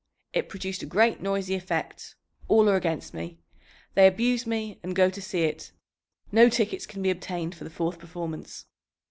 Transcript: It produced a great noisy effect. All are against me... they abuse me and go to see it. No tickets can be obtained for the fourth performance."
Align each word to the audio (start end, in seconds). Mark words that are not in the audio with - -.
It 0.33 0.49
produced 0.49 0.81
a 0.81 0.87
great 0.87 1.21
noisy 1.21 1.53
effect. 1.53 2.15
All 2.47 2.67
are 2.67 2.75
against 2.75 3.13
me... 3.13 3.37
they 3.93 4.07
abuse 4.07 4.47
me 4.47 4.79
and 4.81 4.95
go 4.95 5.11
to 5.11 5.21
see 5.21 5.43
it. 5.43 5.73
No 6.31 6.49
tickets 6.49 6.87
can 6.87 7.03
be 7.03 7.11
obtained 7.11 7.53
for 7.53 7.65
the 7.65 7.69
fourth 7.69 7.99
performance." 7.99 8.65